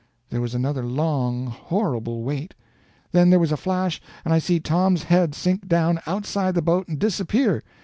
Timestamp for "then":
3.11-3.29